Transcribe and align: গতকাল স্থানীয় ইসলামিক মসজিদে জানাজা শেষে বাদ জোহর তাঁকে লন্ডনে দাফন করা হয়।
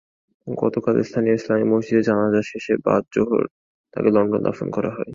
গতকাল 0.47 0.95
স্থানীয় 1.03 1.35
ইসলামিক 1.35 1.67
মসজিদে 1.73 2.01
জানাজা 2.01 2.41
শেষে 2.45 2.73
বাদ 2.85 3.03
জোহর 3.13 3.43
তাঁকে 3.93 4.09
লন্ডনে 4.15 4.41
দাফন 4.45 4.67
করা 4.69 4.89
হয়। 4.89 5.09